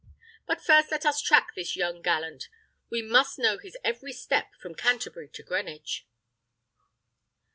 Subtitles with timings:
[0.47, 2.49] But first let us track this young gallant;
[2.89, 6.07] we must know his every step from Canterbury to Greenwich."